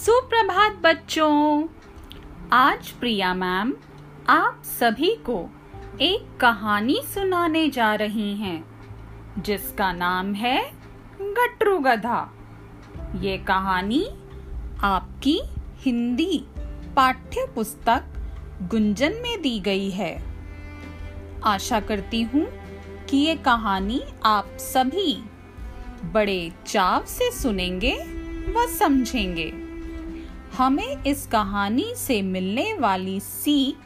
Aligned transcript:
सुप्रभात 0.00 0.76
बच्चों। 0.82 1.66
आज 2.52 2.88
प्रिया 2.90 3.34
मैम 3.34 3.72
आप 4.28 4.62
सभी 4.64 5.14
को 5.16 5.50
एक 6.00 6.38
कहानी 6.40 7.00
सुनाने 7.04 7.68
जा 7.68 7.94
रही 7.94 8.36
हैं, 8.36 8.64
जिसका 9.38 9.92
नाम 9.92 10.32
है 10.34 10.72
गटरू 11.20 11.78
गधा 11.78 12.32
ये 13.16 13.38
कहानी 13.38 14.02
आपकी 14.82 15.38
हिंदी 15.76 16.44
पाठ्य 16.96 17.46
पुस्तक 17.54 18.04
गुंजन 18.70 19.20
में 19.22 19.42
दी 19.42 19.58
गई 19.60 19.90
है। 19.90 20.24
आशा 21.44 21.80
करती 21.80 22.22
हूँ 22.22 22.46
कि 23.10 23.16
ये 23.16 23.36
कहानी 23.36 24.02
आप 24.24 24.56
सभी 24.60 25.22
बड़े 26.04 26.52
चाव 26.66 27.04
से 27.04 27.30
सुनेंगे 27.32 27.96
व 28.52 28.66
समझेंगे। 28.78 29.59
हमें 30.60 31.04
इस 31.04 31.26
कहानी 31.26 31.92
से 31.96 32.22
मिलने 32.22 32.74
वाली 32.74 33.20
सीख 33.20 33.76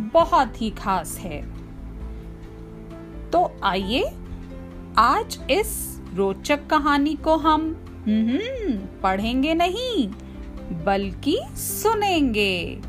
बहुत 0.00 0.60
ही 0.62 0.70
खास 0.70 1.18
है। 1.18 1.40
तो 3.30 3.60
आइए 3.62 4.10
आज 4.98 5.38
इस 5.50 6.00
रोचक 6.14 6.66
कहानी 6.66 7.14
को 7.14 7.36
हम 7.36 7.60
हम्म, 8.06 8.76
पढ़ेंगे 9.02 9.54
नहीं 9.54 10.08
बल्कि 10.84 11.38
सुनेंगे 11.56 12.80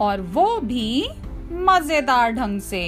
और 0.00 0.20
वो 0.20 0.60
भी 0.60 1.08
मज़ेदार 1.52 2.32
ढंग 2.32 2.60
से। 2.60 2.84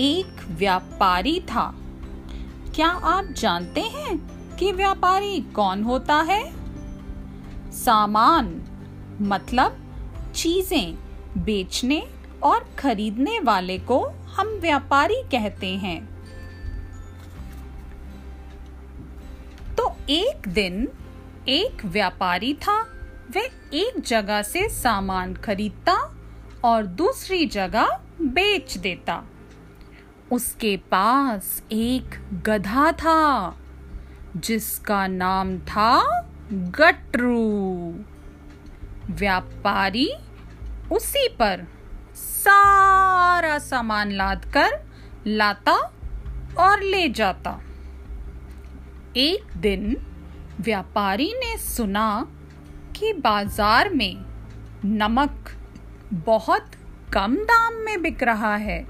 एक 0.00 0.46
व्यापारी 0.48 1.40
था। 1.40 1.74
क्या 2.74 2.88
आप 2.88 3.24
जानते 3.24 3.80
हैं 3.80 4.16
कि 4.56 4.72
व्यापारी 4.72 5.40
कौन 5.40 5.82
होता 5.82 6.14
है? 6.14 6.57
सामान 7.78 8.46
मतलब 9.22 9.76
चीज़ें 10.34 10.94
बेचने 11.44 12.02
और 12.42 12.68
खरीदने 12.78 13.38
वाले 13.40 13.78
को 13.78 13.98
हम 14.34 14.48
व्यापारी 14.60 15.22
कहते 15.32 15.74
हैं। 15.76 15.98
तो 19.76 19.96
एक 20.10 20.48
दिन 20.48 20.88
एक 21.48 21.84
व्यापारी 21.84 22.54
था 22.54 22.80
वह 23.36 23.48
एक 23.74 24.00
जगह 24.06 24.42
से 24.42 24.68
सामान 24.68 25.34
खरीदता 25.34 25.94
और 26.64 26.86
दूसरी 26.86 27.46
जगह 27.46 27.98
बेच 28.22 28.76
देता। 28.78 29.22
उसके 30.32 30.76
पास 30.90 31.62
एक 31.72 32.14
गधा 32.44 32.90
था, 32.92 33.56
जिसका 34.36 35.06
नाम 35.06 35.58
था 35.58 36.24
गट्रू। 36.52 37.94
व्यापारी 39.10 40.08
उसी 40.92 41.28
पर 41.28 41.66
सारा 42.14 43.58
सामान 43.58 44.12
लाद 44.12 44.44
कर 44.56 44.78
लाता 45.26 45.72
और 46.58 46.82
ले 46.82 47.08
जाता। 47.08 47.60
एक 49.16 49.56
दिन 49.56 49.96
व्यापारी 50.60 51.32
ने 51.36 51.56
सुना 51.58 52.08
कि 52.96 53.12
बाज़ार 53.12 53.94
में 53.94 54.24
नमक 54.84 55.50
बहुत 56.12 56.70
कम 57.12 57.36
दाम 57.44 57.74
में 57.74 58.02
बिक 58.02 58.22
रहा 58.22 58.56
है। 58.56 58.84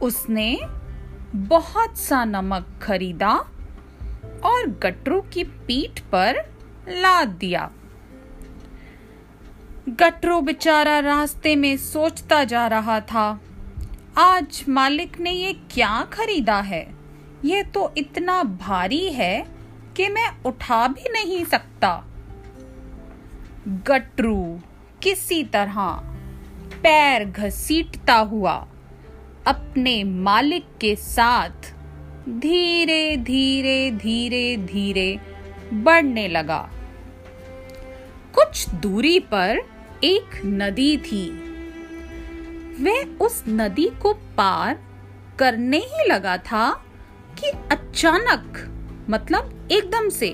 उसने 0.00 0.60
बहुत 1.34 1.98
सा 1.98 2.24
नमक 2.24 2.66
खरीदा 2.82 3.32
और 4.44 4.66
गटरू 4.82 5.20
की 5.32 5.44
पीठ 5.44 6.00
पर 6.12 6.42
लाद 6.88 7.28
दिया। 7.28 7.70
गटरू 9.88 10.40
बेचारा 10.40 10.98
रास्ते 10.98 11.54
में 11.56 11.76
सोचता 11.76 12.42
जा 12.44 12.66
रहा 12.66 13.00
था, 13.00 13.40
आज 14.18 14.64
मालिक 14.68 15.18
ने 15.20 15.30
ये 15.30 15.52
क्या 15.70 16.02
खरीदा 16.12 16.60
है? 16.60 16.86
ये 17.44 17.62
तो 17.64 17.92
इतना 17.96 18.42
भारी 18.42 19.08
है 19.08 19.46
कि 19.96 20.08
मैं 20.08 20.28
उठा 20.44 20.86
भी 20.88 21.08
नहीं 21.12 21.44
सकता। 21.44 21.92
गटरू 23.86 24.60
किसी 25.02 25.42
तरह 25.44 25.78
पैर 26.82 27.24
घसीटता 27.24 28.14
हुआ 28.14 28.54
अपने 29.46 30.02
मालिक 30.04 30.66
के 30.80 30.94
साथ 30.96 31.74
धीरे 32.28 33.16
धीरे 33.16 33.90
धीरे 33.90 34.56
धीरे 34.56 35.20
बढ़ने 35.72 36.28
लगा। 36.28 36.70
कुछ 38.34 38.68
दूरी 38.68 39.18
पर 39.18 39.58
एक 40.04 40.42
नदी 40.44 40.96
थी। 40.96 41.30
वह 42.80 43.24
उस 43.24 43.44
नदी 43.48 43.90
को 44.02 44.12
पार 44.12 44.78
करने 45.38 45.78
ही 45.78 46.08
लगा 46.08 46.36
था 46.36 46.84
कि 47.38 47.46
अचानक 47.46 48.68
मतलब 49.10 49.68
एकदम 49.72 50.08
से, 50.08 50.28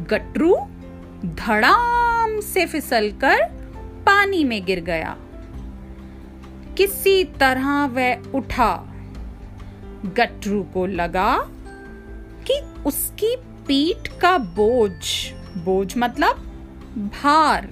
गटरू 0.00 0.56
धड़ाम 1.24 2.40
से 2.40 2.66
फिसलकर 2.66 3.42
पानी 4.06 4.44
में 4.44 4.64
गिर 4.64 4.80
गया। 4.80 5.16
किसी 6.76 7.24
तरह 7.24 7.86
वह 7.86 8.22
उठा। 8.34 8.89
गटरू 10.06 10.62
को 10.62 10.86
लगा 10.86 11.36
कि 12.46 12.82
उसकी 12.86 13.36
पीठ 13.36 14.08
का 14.20 14.38
बोझ 14.38 15.32
बोझ 15.58 15.94
मतलब 15.96 16.36
भार 16.96 17.68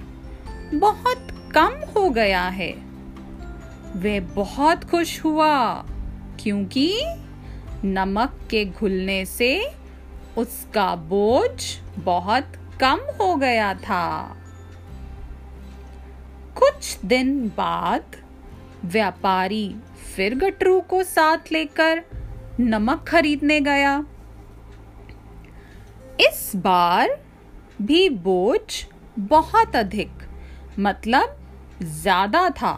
बहुत 0.73 1.51
कम 1.53 1.71
हो 1.95 2.09
गया 2.09 2.43
है। 2.43 2.71
वह 3.95 4.19
बहुत 4.19 4.83
खुश 4.83 5.23
हुआ 5.23 5.85
क्योंकि 6.39 7.05
नमक 7.83 8.39
के 8.49 8.65
घुलने 8.65 9.25
से 9.25 9.71
उसका 10.37 10.95
बोझ 10.95 11.63
बहुत 11.99 12.43
कम 12.79 12.99
हो 13.21 13.35
गया 13.35 13.73
था। 13.73 14.37
कुछ 16.55 16.99
दिन 17.05 17.47
बाद 17.47 18.03
व्यापारी 18.85 19.75
फिर 20.15 20.35
गटरू 20.35 20.81
को 20.81 21.03
साथ 21.03 21.37
लेकर 21.51 22.03
नमक 22.59 23.03
खरीदने 23.07 23.59
गया। 23.61 23.93
इस 26.21 26.51
बार 26.57 27.17
भी 27.81 28.07
बोझ 28.19 28.85
बहुत 29.19 29.75
अधिक 29.75 30.23
मतलब 30.79 31.37
ज़्यादा 31.83 32.49
था। 32.51 32.73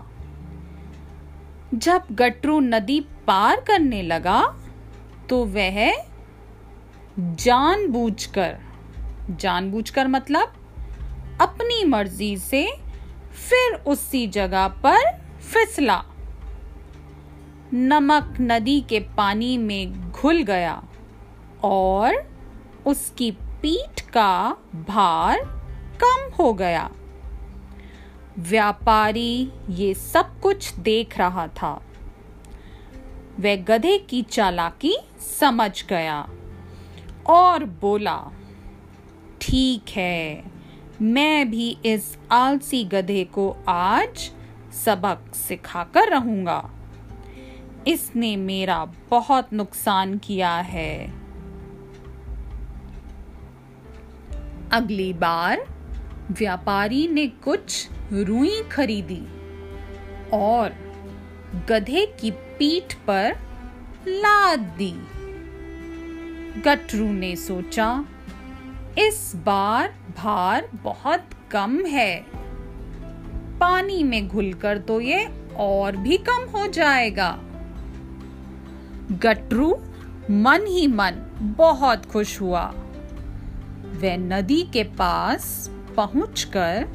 जब 1.75 2.07
गटरू 2.11 2.59
नदी 2.59 2.99
पार 3.27 3.61
करने 3.67 4.01
लगा 4.03 4.41
तो 5.29 5.43
वह 5.47 5.79
जानबूझकर 7.19 8.57
जानबूझकर 9.31 10.07
मतलब 10.07 10.53
अपनी 11.41 11.83
मर्ज़ी 11.85 12.35
से 12.39 12.65
फिर 13.39 13.73
उसी 13.87 14.25
जगह 14.29 14.67
पर 14.85 15.11
फिसला। 15.43 16.03
नमक 17.73 18.33
नदी 18.41 18.79
के 18.81 18.99
पानी 19.17 19.57
में 19.57 20.11
घुल 20.11 20.41
गया 20.41 20.83
और 21.63 22.15
उसकी 22.85 23.31
पीठ 23.31 24.01
का 24.01 24.57
भार 24.75 25.39
कम 26.03 26.29
हो 26.39 26.53
गया। 26.53 26.89
व्यापारी 28.39 29.51
ये 29.69 29.93
सब 29.93 30.39
कुछ 30.39 30.73
देख 30.73 31.17
रहा 31.17 31.47
था। 31.47 31.71
वह 33.39 33.55
गधे 33.55 33.97
की 33.97 34.21
चालाकी 34.21 34.95
समझ 35.39 35.85
गया 35.87 36.19
और 37.29 37.63
बोला, 37.81 38.19
ठीक 39.41 39.89
है, 39.89 40.43
मैं 41.01 41.49
भी 41.51 41.77
इस 41.85 42.17
आलसी 42.31 42.83
गधे 42.83 43.23
को 43.23 43.49
आज 43.67 44.29
सबक 44.85 45.35
सिखाकर 45.35 46.09
रहूँगा। 46.09 46.61
इसने 47.87 48.35
मेरा 48.37 48.85
बहुत 49.09 49.53
नुकसान 49.53 50.17
किया 50.17 50.55
है। 50.55 51.21
अगली 54.71 55.13
बार 55.13 55.65
व्यापारी 56.31 57.07
ने 57.07 57.27
कुछ 57.27 57.87
रुई 58.13 58.61
खरीदी 58.63 59.25
और 60.33 60.75
गधे 61.69 62.05
की 62.19 62.31
पीठ 62.31 62.93
पर 63.07 63.37
लाद 64.07 64.59
दी। 64.59 64.93
गटरू 66.61 67.11
ने 67.11 67.35
सोचा, 67.35 68.05
इस 68.97 69.31
बार 69.35 69.93
भार 70.17 70.69
बहुत 70.73 71.29
कम 71.51 71.85
है। 71.85 72.25
पानी 73.59 74.03
में 74.03 74.27
घुलकर 74.27 74.77
तो 74.77 75.01
ये 75.01 75.25
और 75.57 75.95
भी 75.95 76.17
कम 76.17 76.49
हो 76.55 76.67
जाएगा। 76.67 77.39
गटरू 79.11 79.81
मन 80.31 80.65
ही 80.67 80.87
मन 80.87 81.11
बहुत 81.57 82.05
खुश 82.05 82.41
हुआ। 82.41 82.65
वह 84.01 84.17
नदी 84.17 84.61
के 84.61 84.83
पास 84.83 85.71
पहुंचकर, 85.95 86.87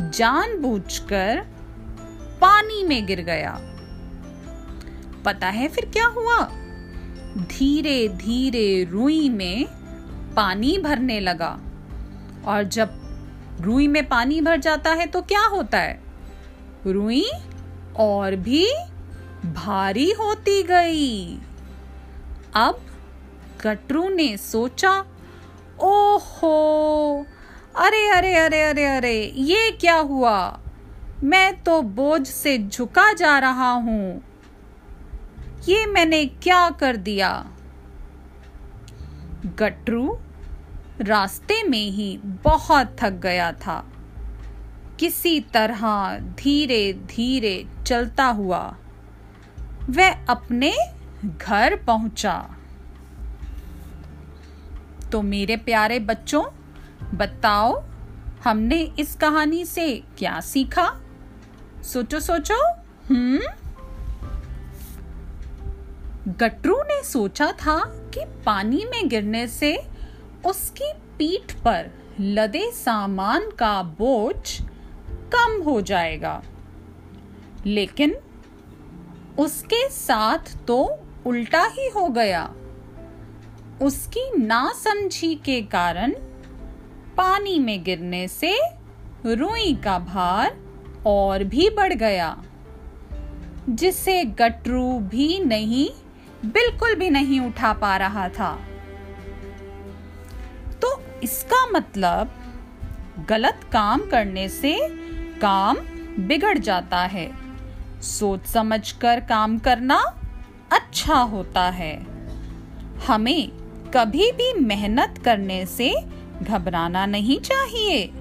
जानबूझकर 0.00 1.46
पानी 2.40 2.84
में 2.84 3.06
गिर 3.06 3.20
गया। 3.20 3.60
पता 5.24 5.46
है 5.46 5.68
फिर 5.68 5.84
क्या 5.84 6.06
हुआ? 6.06 6.38
धीरे 7.38 8.08
धीरे 8.08 8.84
रुई 8.90 9.28
में 9.28 9.66
पानी 10.36 10.78
भरने 10.78 11.20
लगा। 11.20 11.60
और 12.46 12.62
जब 12.62 12.90
रुई 13.60 13.88
में 13.88 14.08
पानी 14.08 14.40
भर 14.40 14.56
जाता 14.56 14.90
है 14.90 15.06
तो 15.06 15.22
क्या 15.22 15.46
होता 15.46 15.78
है? 15.78 16.02
रुई 16.86 17.30
और 17.96 18.36
भी 18.36 18.66
भारी 19.46 20.12
होती 20.12 20.62
गई। 20.62 21.38
अब 22.54 22.80
गटरू 23.64 24.08
ने 24.08 24.36
सोचा, 24.36 25.04
ओहो, 25.80 27.26
अरे 27.76 28.08
अरे 28.08 28.34
अरे 28.34 28.62
अरे 28.62 28.84
अरे, 28.84 29.32
ये 29.36 29.70
क्या 29.70 29.96
हुआ? 29.96 30.60
मैं 31.22 31.62
तो 31.62 31.82
बोझ 31.82 32.26
से 32.26 32.58
झुका 32.58 33.12
जा 33.12 33.38
रहा 33.38 33.70
हूँ। 33.70 34.22
ये 35.68 35.86
मैंने 35.86 36.26
क्या 36.26 36.70
कर 36.70 36.96
दिया? 36.96 37.46
गटरू 39.46 40.18
रास्ते 41.00 41.62
में 41.62 41.90
ही 41.90 42.20
बहुत 42.24 42.96
थक 43.00 43.10
गया 43.10 43.52
था। 43.52 43.92
किसी 44.98 45.40
तरह 45.40 46.18
धीरे 46.18 46.92
धीरे 46.92 47.66
चलता 47.86 48.24
हुआ, 48.24 48.76
वह 49.90 50.26
अपने 50.26 50.74
घर 51.24 51.76
पहुँचा। 51.76 52.56
तो 55.12 55.22
मेरे 55.22 55.56
प्यारे 55.56 55.98
बच्चों, 55.98 56.44
बताओ, 57.14 57.84
हमने 58.44 58.76
इस 58.76 59.16
कहानी 59.16 59.64
से 59.64 60.02
क्या 60.18 60.40
सीखा? 60.40 61.00
सोचो 61.82 62.20
सोचो। 62.20 62.72
हम्म? 63.10 63.40
गटरू 66.32 66.76
ने 66.76 67.04
सोचा 67.04 67.52
था 67.52 67.84
कि 67.84 68.20
पानी 68.46 68.84
में 68.84 69.08
गिरने 69.08 69.48
से 69.48 69.86
उसकी 70.46 70.92
पीठ 71.18 71.52
पर 71.52 71.90
लदे 72.20 72.72
सामान 72.72 73.50
का 73.50 73.82
बोझ 73.82 74.62
कम 75.34 75.62
हो 75.64 75.80
जाएगा। 75.80 76.42
लेकिन 77.66 78.16
उसके 79.38 79.88
साथ 79.88 80.66
तो 80.66 80.98
उल्टा 81.26 81.62
ही 81.66 81.88
हो 81.88 82.08
गया। 82.08 82.42
उसकी 83.82 84.30
नासमझी 84.38 85.34
के 85.34 85.60
कारण 85.62 86.12
पानी 87.16 87.58
में 87.58 87.82
गिरने 87.84 88.28
से 88.28 88.54
रुई 89.26 89.74
का 89.74 89.98
भार 89.98 90.56
और 91.06 91.44
भी 91.44 91.68
बढ़ 91.70 91.92
गया 91.92 92.36
जिसे 93.68 94.22
गटरू 94.24 94.98
भी 95.00 95.38
नहीं, 95.38 95.88
बिल्कुल 96.46 96.94
भी 96.94 97.10
नहीं 97.10 97.40
उठा 97.40 97.72
पा 97.72 97.96
रहा 97.96 98.28
था। 98.28 98.52
तो 100.82 101.02
इसका 101.22 101.66
मतलब 101.66 102.32
गलत 103.28 103.60
काम 103.72 104.00
करने 104.00 104.48
से 104.48 104.76
काम 105.40 105.76
बिगड़ 106.18 106.58
जाता 106.58 106.98
है। 107.04 107.30
सोच 108.02 108.46
समझकर 108.46 109.20
काम 109.20 109.58
करना 109.58 110.02
अच्छा 110.72 111.14
होता 111.14 111.70
है। 111.70 112.06
हमें 113.06 113.48
कभी 113.94 114.32
भी 114.32 114.52
मेहनत 114.60 115.22
करने 115.24 115.66
से 115.66 115.94
घबराना 116.42 117.06
नहीं 117.06 117.40
चाहिए। 117.40 118.12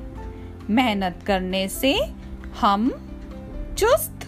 मेहनत 0.70 1.20
करने 1.26 1.68
से 1.68 1.94
हम 2.62 2.90
चुस्त 3.78 4.28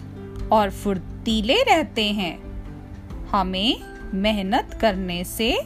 और 0.52 0.70
फुर्तीले 0.70 1.62
रहते 1.62 2.04
हैं। 2.04 2.42
हमें 3.30 3.80
मेहनत 4.14 4.78
करने 4.80 5.24
से 5.24 5.60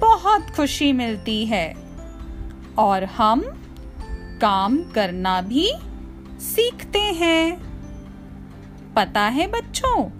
बहुत 0.00 0.50
खुशी 0.56 0.92
मिलती 0.92 1.46
है 1.46 1.74
और 2.78 3.04
हम 3.04 3.40
काम 4.40 4.82
करना 4.82 5.40
भी 5.40 5.72
सीखते 6.40 7.00
हैं। 7.00 7.70
पता 8.94 9.20
है 9.20 9.46
बच्चों 9.46 10.10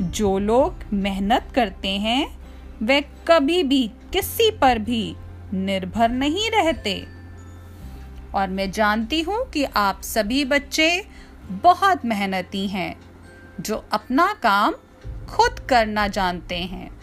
जो 0.00 0.38
लोग 0.38 0.74
मेहनत 0.92 1.48
करते 1.54 1.88
हैं, 1.88 2.38
वे 2.82 3.00
कभी 3.00 3.62
भी 3.62 3.90
किसी 4.12 4.50
पर 4.50 4.78
भी 4.78 5.16
निर्भर 5.54 6.08
नहीं 6.08 6.50
रहते। 6.50 7.06
और 8.34 8.48
मैं 8.48 8.70
जानती 8.70 9.20
हूँ 9.20 9.50
कि 9.50 9.64
आप 9.64 10.00
सभी 10.02 10.44
बच्चे 10.44 11.06
बहुत 11.50 12.04
मेहनती 12.04 12.68
हैं, 12.68 13.00
जो 13.60 13.84
अपना 13.92 14.32
काम 14.32 14.74
खुद 15.26 15.58
करना 15.68 16.08
जानते 16.08 16.56
हैं। 16.56 16.97